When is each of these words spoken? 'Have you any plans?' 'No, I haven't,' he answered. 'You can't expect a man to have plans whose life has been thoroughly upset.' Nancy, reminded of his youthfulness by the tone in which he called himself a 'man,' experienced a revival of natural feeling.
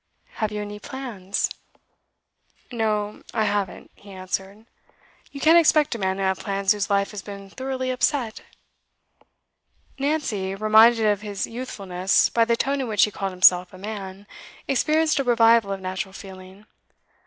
'Have 0.41 0.51
you 0.51 0.61
any 0.63 0.79
plans?' 0.79 1.47
'No, 2.71 3.21
I 3.35 3.43
haven't,' 3.43 3.91
he 3.93 4.11
answered. 4.11 4.65
'You 5.31 5.39
can't 5.39 5.59
expect 5.59 5.93
a 5.93 5.99
man 5.99 6.17
to 6.17 6.23
have 6.23 6.39
plans 6.39 6.71
whose 6.71 6.89
life 6.89 7.11
has 7.11 7.21
been 7.21 7.51
thoroughly 7.51 7.91
upset.' 7.91 8.41
Nancy, 9.99 10.55
reminded 10.55 11.05
of 11.05 11.21
his 11.21 11.45
youthfulness 11.45 12.29
by 12.31 12.45
the 12.45 12.57
tone 12.57 12.81
in 12.81 12.87
which 12.87 13.03
he 13.03 13.11
called 13.11 13.33
himself 13.33 13.71
a 13.73 13.77
'man,' 13.77 14.25
experienced 14.67 15.19
a 15.19 15.23
revival 15.23 15.71
of 15.71 15.81
natural 15.81 16.13
feeling. 16.13 16.65